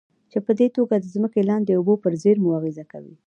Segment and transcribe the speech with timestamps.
[0.31, 3.15] چې پدې توګه د ځمکې لاندې اوبو پر زېرمو اغېز کوي.